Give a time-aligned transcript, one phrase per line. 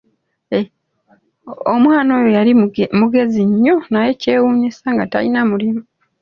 [1.73, 2.51] Omwana oyo yali
[3.01, 5.81] mugezi nnyo naye kyewuunyisa nga tayina mulimu.